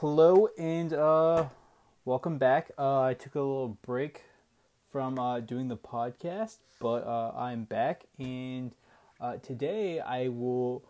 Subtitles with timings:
[0.00, 1.44] hello and uh,
[2.06, 2.70] welcome back.
[2.78, 4.22] Uh, I took a little break
[4.90, 8.72] from uh, doing the podcast, but uh, I'm back, and
[9.20, 10.82] uh, today I will.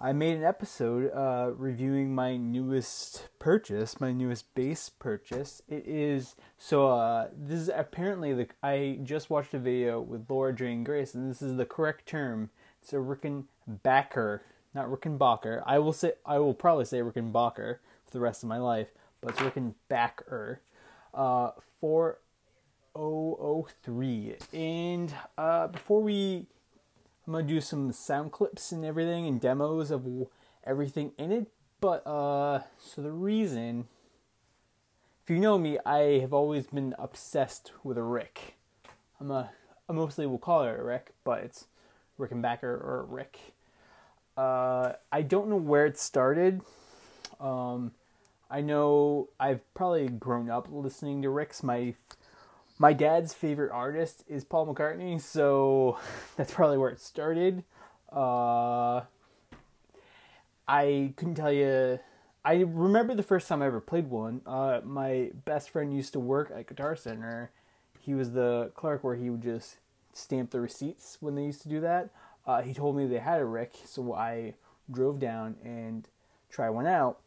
[0.00, 5.60] I made an episode uh, reviewing my newest purchase, my newest bass purchase.
[5.68, 7.28] It is so.
[7.36, 8.46] This is apparently the.
[8.62, 12.50] I just watched a video with Laura Jane Grace, and this is the correct term.
[12.80, 14.40] It's a Rickenbacker,
[14.76, 15.64] not Rickenbacker.
[15.66, 16.12] I will say.
[16.24, 18.88] I will probably say Rickenbacker for the rest of my life,
[19.20, 20.58] but it's Rickenbacker.
[21.12, 22.18] Uh, for
[22.94, 24.36] 003.
[24.52, 26.46] And uh, before we,
[27.26, 30.06] I'm gonna do some sound clips and everything and demos of
[30.64, 31.46] everything in it.
[31.80, 33.86] But uh, so the reason,
[35.22, 38.54] if you know me, I have always been obsessed with a Rick.
[39.20, 39.50] I'm a,
[39.88, 41.66] I mostly will call it a Rick, but it's
[42.18, 43.38] Rickenbacker or a Rick.
[44.36, 46.62] Uh, I don't know where it started.
[47.40, 47.92] Um,
[48.50, 51.62] I know I've probably grown up listening to Ricks.
[51.62, 51.94] My
[52.78, 55.98] my dad's favorite artist is Paul McCartney, so
[56.36, 57.64] that's probably where it started.
[58.12, 59.02] Uh,
[60.68, 61.98] I couldn't tell you.
[62.44, 64.40] I remember the first time I ever played one.
[64.46, 67.50] Uh, my best friend used to work at Guitar Center.
[67.98, 69.78] He was the clerk where he would just
[70.12, 72.10] stamp the receipts when they used to do that.
[72.46, 74.54] Uh, he told me they had a Rick, so I
[74.88, 76.06] drove down and
[76.48, 77.18] tried one out.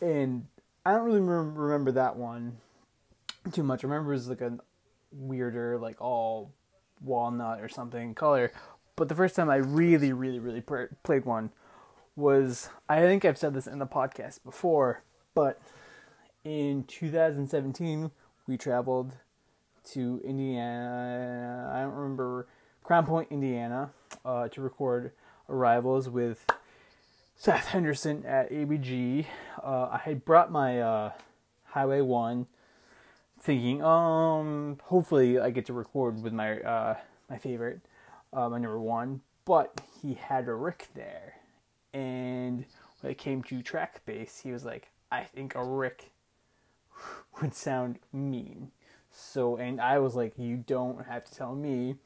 [0.00, 0.46] And
[0.84, 2.58] I don't really remember that one
[3.52, 3.84] too much.
[3.84, 4.58] I remember it was like a
[5.12, 6.52] weirder, like all
[7.02, 8.52] walnut or something color.
[8.96, 11.50] But the first time I really, really, really played one
[12.14, 15.02] was I think I've said this in the podcast before,
[15.34, 15.60] but
[16.44, 18.10] in 2017
[18.46, 19.12] we traveled
[19.92, 21.70] to Indiana.
[21.72, 22.46] I don't remember
[22.82, 23.90] Crown Point, Indiana,
[24.24, 25.12] uh, to record
[25.48, 26.44] Arrivals with
[27.38, 29.26] Seth Henderson at ABG.
[29.62, 31.12] Uh, I had brought my uh,
[31.64, 32.46] Highway One
[33.38, 36.96] thinking, um, hopefully I get to record with my uh,
[37.28, 37.80] my favorite,
[38.32, 39.20] uh, my number one.
[39.44, 41.34] But he had a Rick there,
[41.92, 42.64] and
[43.00, 46.10] when it came to track bass, he was like, I think a Rick
[47.40, 48.70] would sound mean.
[49.10, 51.96] So, and I was like, you don't have to tell me.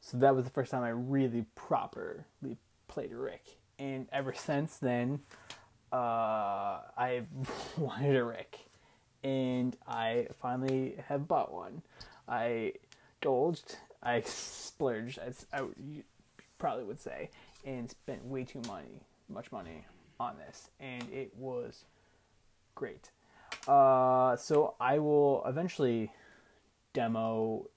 [0.00, 2.56] So that was the first time I really properly
[2.88, 5.20] played a Rick, and ever since then,
[5.92, 7.26] uh, I've
[7.76, 8.60] wanted a Rick
[9.24, 11.82] and I finally have bought one.
[12.28, 12.74] I
[13.20, 15.62] dolged, I splurged, as I
[16.58, 17.30] probably would say,
[17.64, 19.84] and spent way too money, much money
[20.20, 21.84] on this, and it was
[22.76, 23.10] great.
[23.66, 26.12] Uh, so I will eventually
[26.92, 27.68] demo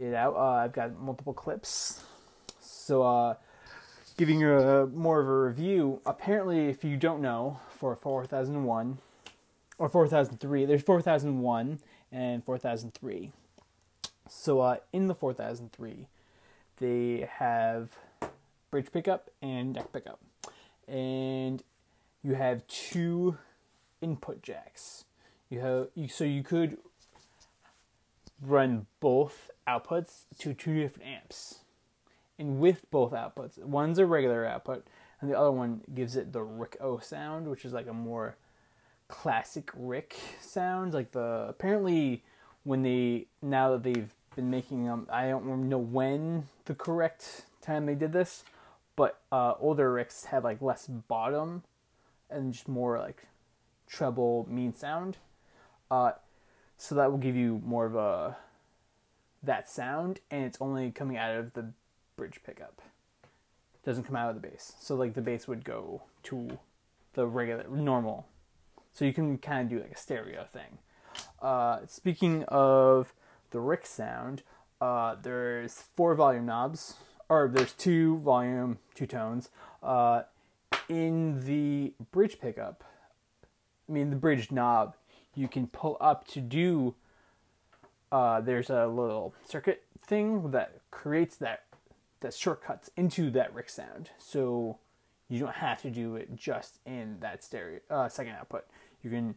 [0.00, 0.34] it out.
[0.34, 2.02] Uh, I've got multiple clips.
[2.60, 3.34] So, uh,
[4.18, 6.02] giving you a, more of a review.
[6.04, 8.98] Apparently, if you don't know, for 4001,
[9.78, 10.64] or 4003.
[10.66, 11.78] There's 4001
[12.12, 13.32] and 4003.
[14.28, 16.06] So uh, in the 4003,
[16.78, 17.90] they have
[18.70, 20.20] bridge pickup and deck pickup.
[20.86, 21.62] And
[22.22, 23.38] you have two
[24.02, 25.04] input jacks.
[25.48, 26.76] You have you, so you could
[28.42, 31.60] run both outputs to two different amps.
[32.38, 34.86] And with both outputs, one's a regular output
[35.20, 38.36] and the other one gives it the Rick O sound, which is like a more
[39.08, 40.94] classic Rick sound.
[40.94, 42.22] Like the apparently
[42.64, 47.86] when they now that they've been making them, I don't know when the correct time
[47.86, 48.44] they did this,
[48.94, 51.64] but uh, older Ricks had like less bottom
[52.30, 53.26] and just more like
[53.88, 55.16] treble mean sound.
[55.90, 56.12] Uh,
[56.76, 58.36] so that will give you more of a
[59.42, 61.72] that sound, and it's only coming out of the
[62.18, 62.82] bridge pickup.
[63.22, 64.74] It doesn't come out of the bass.
[64.80, 66.58] So like the bass would go to
[67.14, 68.26] the regular normal
[68.92, 70.78] so you can kind of do like a stereo thing.
[71.40, 73.14] Uh, speaking of
[73.50, 74.42] the Rick sound,
[74.80, 76.94] uh, there's four volume knobs,
[77.28, 79.50] or there's two volume, two tones.
[79.82, 80.22] Uh,
[80.88, 82.82] in the bridge pickup,
[83.88, 84.96] I mean the bridge knob,
[85.34, 86.94] you can pull up to do.
[88.10, 91.67] Uh, there's a little circuit thing that creates that
[92.20, 94.10] that shortcuts into that Rick sound.
[94.18, 94.78] So
[95.28, 98.64] you don't have to do it just in that stereo uh, second output.
[99.02, 99.34] You can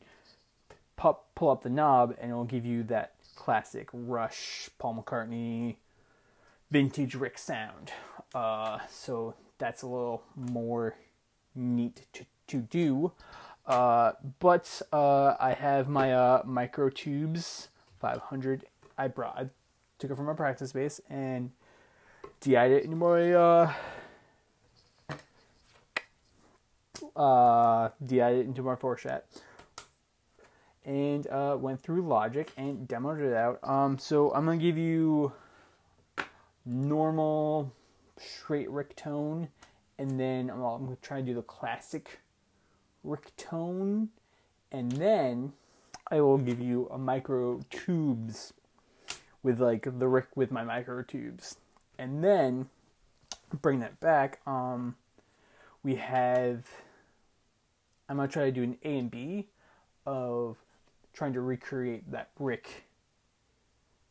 [0.95, 5.75] pop, pull up the knob and it'll give you that classic Rush, Paul McCartney,
[6.69, 7.91] vintage Rick sound.
[8.33, 10.95] Uh, so that's a little more
[11.53, 13.11] neat to, to do.
[13.65, 17.67] Uh, but uh, I have my uh, micro tubes
[17.99, 18.65] 500.
[18.97, 19.49] I brought, I
[19.99, 21.51] took it from my practice base and
[22.43, 23.73] It in my uh,
[27.15, 29.21] uh, DI'd it into my Foreshat,
[30.83, 33.59] and uh, went through Logic and demoed it out.
[33.63, 35.33] Um, so I'm gonna give you
[36.65, 37.71] normal
[38.17, 39.49] straight Rick tone,
[39.99, 42.21] and then well, I'm gonna try to do the classic
[43.03, 44.09] Rick tone,
[44.71, 45.53] and then
[46.09, 48.53] I will give you a micro tubes
[49.43, 51.57] with like the Rick with my micro tubes,
[52.01, 52.67] and then
[53.61, 54.39] bring that back.
[54.47, 54.95] Um,
[55.83, 56.65] we have.
[58.09, 59.47] I'm gonna try to do an A and B
[60.05, 60.57] of
[61.13, 62.85] trying to recreate that brick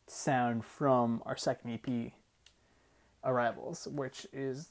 [0.07, 2.13] sound from our second EP,
[3.23, 4.69] Arrivals, which is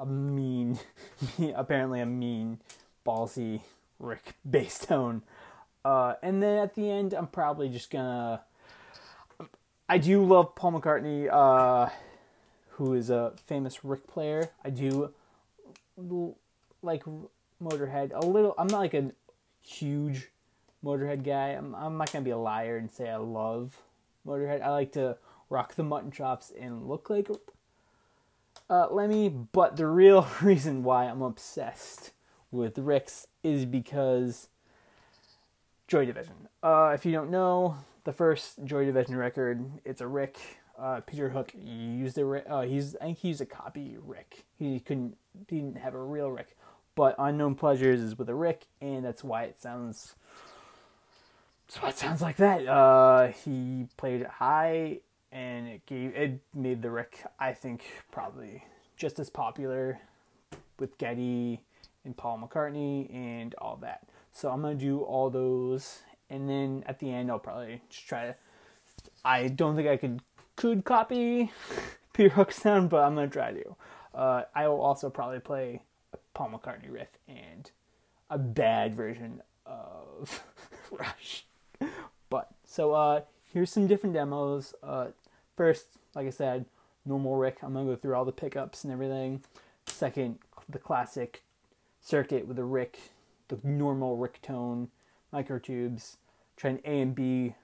[0.00, 0.78] a mean,
[1.54, 2.58] apparently a mean,
[3.06, 3.60] ballsy
[4.00, 5.22] Rick bass tone.
[5.84, 8.42] Uh, and then at the end, I'm probably just gonna.
[9.88, 11.90] I do love Paul McCartney, uh,
[12.70, 14.50] who is a famous Rick player.
[14.64, 15.12] I do
[16.82, 17.04] like
[17.62, 18.54] Motorhead a little.
[18.58, 19.12] I'm not like a
[19.62, 20.28] huge
[20.84, 21.50] Motorhead guy.
[21.50, 23.80] I'm, I'm not gonna be a liar and say I love
[24.26, 24.60] Motorhead.
[24.60, 25.18] I like to
[25.50, 27.30] rock the mutton chops and look like
[28.68, 29.28] uh, Lemmy.
[29.28, 32.10] But the real reason why I'm obsessed
[32.50, 34.48] with Rick's is because
[35.86, 36.48] Joy Division.
[36.60, 40.38] Uh, if you don't know, the first Joy Division record, it's a Rick.
[40.78, 44.44] Uh, Peter Hook used a uh, he's I think he used a copy Rick.
[44.58, 45.16] He couldn't
[45.48, 46.56] he didn't have a real Rick,
[46.94, 50.14] but Unknown Pleasures is with a Rick, and that's why it sounds.
[51.66, 52.66] That's why it sounds like that.
[52.66, 55.00] Uh, he played it high,
[55.32, 57.82] and it gave it made the Rick I think
[58.12, 58.64] probably
[58.96, 60.00] just as popular
[60.78, 61.60] with Geddy
[62.04, 64.06] and Paul McCartney and all that.
[64.30, 68.26] So I'm gonna do all those, and then at the end I'll probably just try
[68.26, 68.34] to.
[69.24, 70.20] I don't think I could
[70.56, 71.50] could copy
[72.12, 73.76] Peter Hook's sound, but I'm gonna try to.
[74.14, 75.82] Uh, I will also probably play
[76.12, 77.70] a Paul McCartney riff and
[78.30, 80.42] a bad version of
[80.90, 81.44] Rush.
[82.30, 83.20] But so uh,
[83.52, 84.74] here's some different demos.
[84.82, 85.08] Uh,
[85.56, 86.64] first, like I said,
[87.04, 87.58] normal Rick.
[87.62, 89.42] I'm gonna go through all the pickups and everything.
[89.86, 90.38] Second,
[90.68, 91.42] the classic
[92.00, 92.98] circuit with the Rick,
[93.48, 94.88] the normal Rick tone,
[95.36, 96.16] microtubes.
[96.62, 97.54] An A and B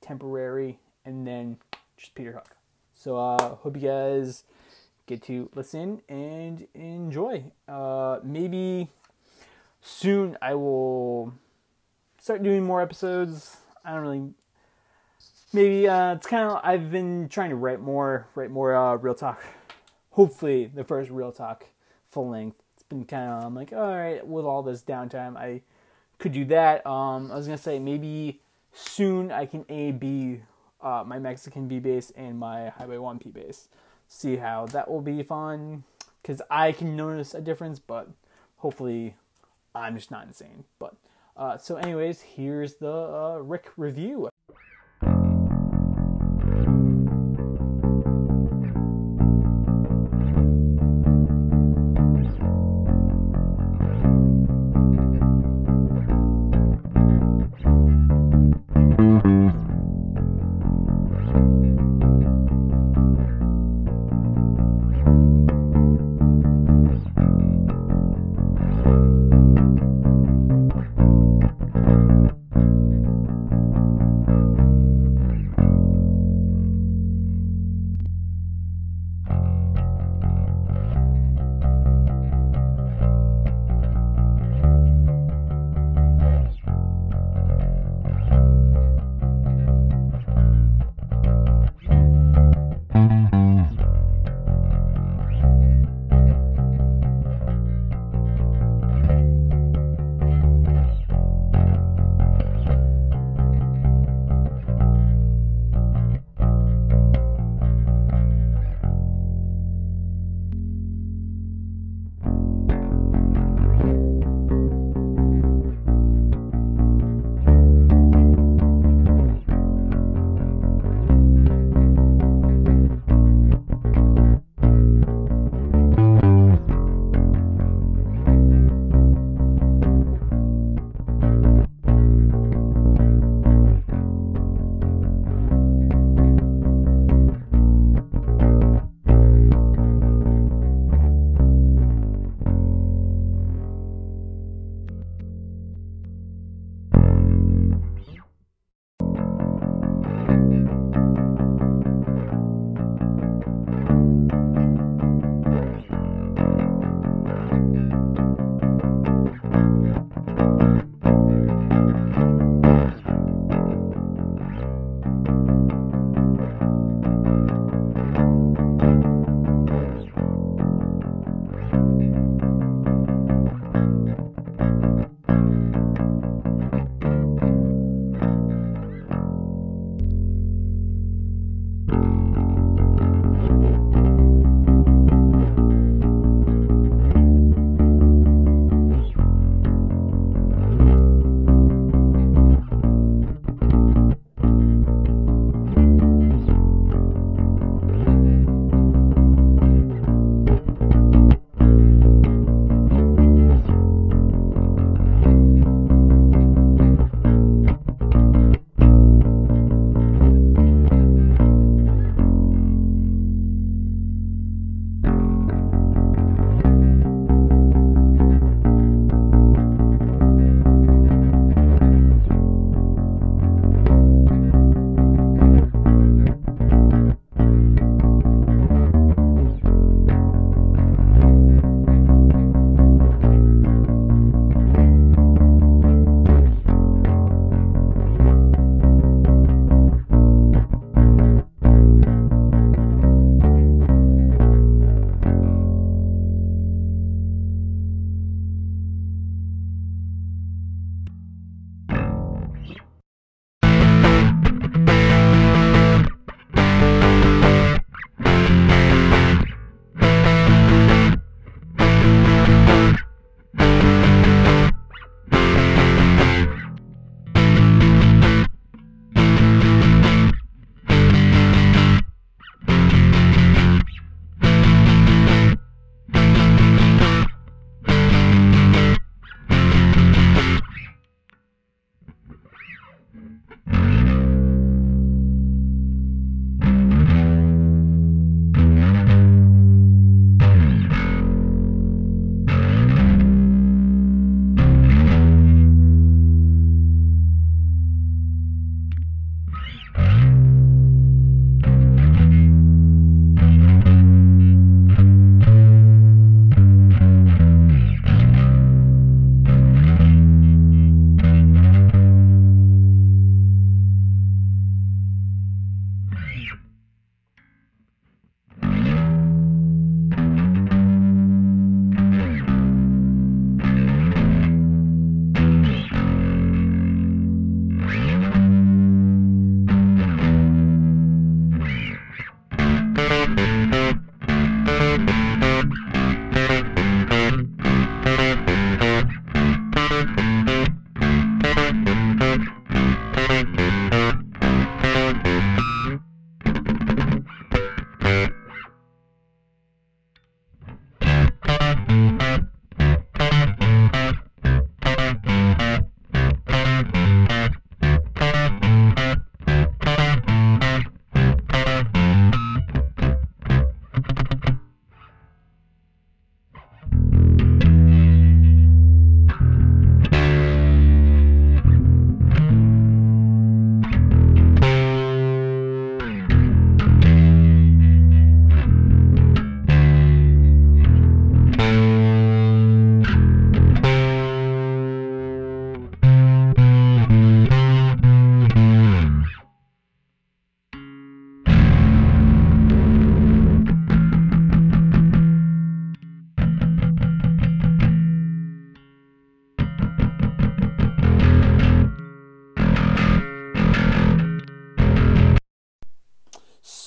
[0.00, 1.58] temporary, and then
[1.96, 2.56] just Peter Hook.
[2.94, 4.42] So uh hope you guys
[5.06, 7.52] get to listen and enjoy.
[7.68, 8.88] Uh maybe
[9.80, 11.34] soon I will
[12.20, 13.58] start doing more episodes.
[13.84, 14.34] I don't really
[15.52, 19.14] maybe uh it's kind of I've been trying to write more, write more uh real
[19.14, 19.40] talk.
[20.12, 21.66] Hopefully the first real talk
[22.08, 22.60] full length.
[22.74, 25.62] It's been kind of I'm like, all right, with all this downtime, I
[26.18, 26.86] could do that.
[26.86, 28.40] Um I was to say maybe
[28.72, 30.40] soon I can A B
[30.80, 33.68] uh, my Mexican P bass and my Highway 1P bass.
[34.08, 35.84] See how that will be fun
[36.22, 38.08] because I can notice a difference, but
[38.58, 39.16] hopefully
[39.74, 40.64] I'm just not insane.
[40.78, 40.94] But
[41.36, 44.28] uh, so, anyways, here's the uh, Rick review.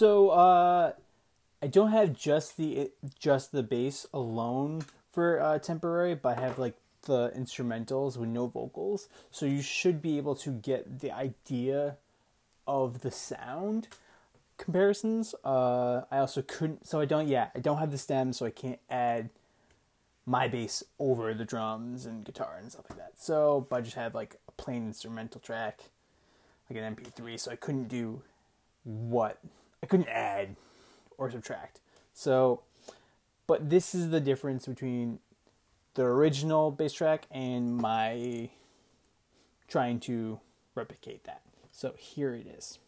[0.01, 0.93] So uh,
[1.61, 2.89] I don't have just the
[3.19, 4.81] just the bass alone
[5.11, 9.09] for uh, temporary, but I have like the instrumentals with no vocals.
[9.29, 11.97] So you should be able to get the idea
[12.65, 13.89] of the sound
[14.57, 15.35] comparisons.
[15.45, 17.27] Uh, I also couldn't, so I don't.
[17.27, 19.29] Yeah, I don't have the stem, so I can't add
[20.25, 23.19] my bass over the drums and guitar and stuff like that.
[23.19, 25.91] So, but I just have like a plain instrumental track,
[26.71, 27.39] like an MP3.
[27.39, 28.23] So I couldn't do
[28.83, 29.37] what
[29.83, 30.55] I couldn't add
[31.17, 31.81] or subtract.
[32.13, 32.61] So,
[33.47, 35.19] but this is the difference between
[35.95, 38.49] the original bass track and my
[39.67, 40.39] trying to
[40.75, 41.41] replicate that.
[41.71, 42.79] So here it is.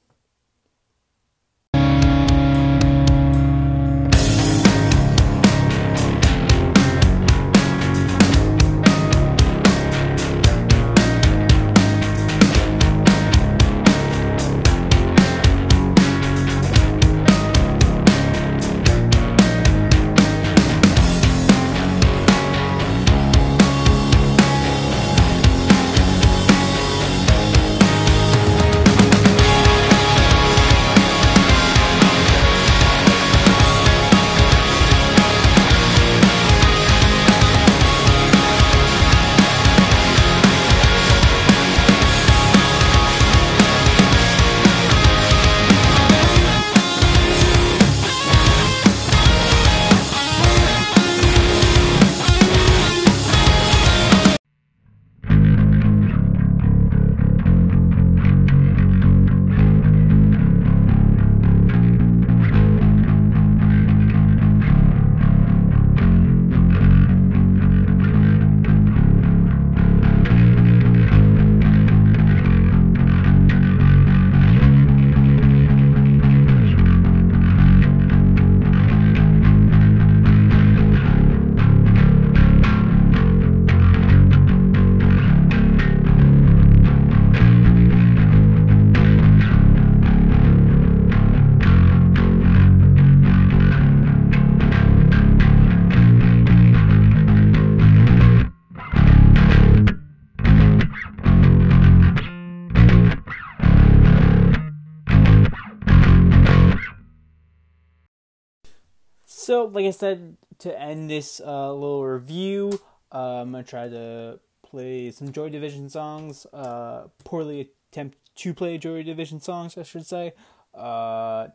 [109.44, 112.80] So, like I said, to end this uh, little review,
[113.12, 116.46] I'm gonna try to play some Joy Division songs.
[116.54, 120.32] Uh, poorly attempt to play Joy Division songs, I should say.
[120.74, 121.50] Uh,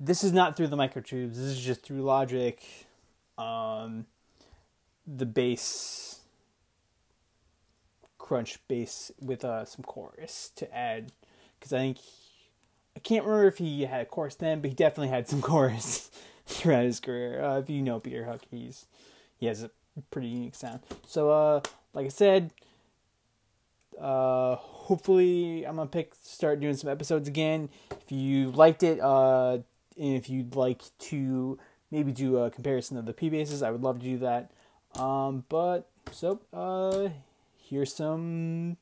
[0.00, 1.34] this is not through the microtubes.
[1.34, 2.58] This is just through Logic.
[3.36, 4.06] Um,
[5.06, 6.20] the bass,
[8.16, 11.12] crunch bass with uh, some chorus to add,
[11.60, 11.98] because I think
[12.96, 16.10] I can't remember if he had a chorus then, but he definitely had some chorus
[16.58, 17.42] throughout his career.
[17.42, 18.86] Uh, if you know Peter Hook, he's
[19.36, 19.70] he has a
[20.10, 20.80] pretty unique sound.
[21.06, 21.60] So, uh,
[21.92, 22.52] like I said,
[24.00, 27.68] uh, hopefully I'm gonna pick start doing some episodes again.
[27.90, 29.58] If you liked it, uh,
[29.98, 31.58] and if you'd like to
[31.90, 34.50] maybe do a comparison of the P basses, I would love to do that.
[34.98, 37.10] Um, but so uh,
[37.58, 38.78] here's some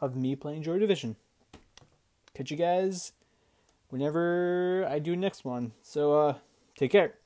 [0.00, 1.16] of me playing Joy Division.
[2.34, 3.12] Catch you guys
[3.90, 5.72] whenever I do next one.
[5.82, 6.34] So uh
[6.78, 7.18] Take care.